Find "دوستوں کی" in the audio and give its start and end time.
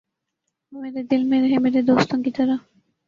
1.81-2.31